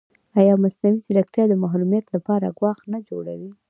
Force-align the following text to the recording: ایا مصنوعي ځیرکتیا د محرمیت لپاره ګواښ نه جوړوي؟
ایا 0.39 0.53
مصنوعي 0.63 0.97
ځیرکتیا 1.05 1.43
د 1.49 1.53
محرمیت 1.63 2.05
لپاره 2.15 2.55
ګواښ 2.57 2.79
نه 2.93 2.99
جوړوي؟ 3.09 3.51